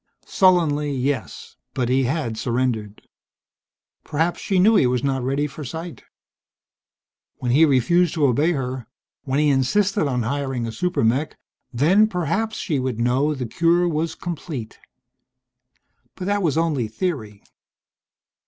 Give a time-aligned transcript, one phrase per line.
[0.25, 3.07] Sullenly, yes, but he had surrendered.
[4.03, 6.05] Perhaps she knew he was not ready for sight.
[7.37, 8.87] When he refused to obey her,
[9.25, 11.37] when he insisted on hiring a super mech
[11.71, 14.79] then, perhaps, she would know the cure was complete.
[16.15, 17.43] But that was only theory.